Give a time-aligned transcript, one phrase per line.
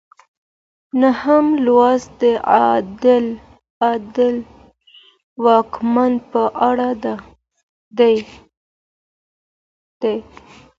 [1.01, 2.23] نهم لوست د
[3.85, 4.35] عادل
[5.43, 6.89] واکمن په اړه
[10.09, 10.17] دی.